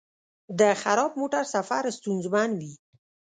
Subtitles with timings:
[0.59, 2.73] د خراب موټر سفر ستونزمن وي.